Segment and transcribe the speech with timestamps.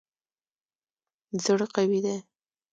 [1.43, 2.17] زړه قوي دی.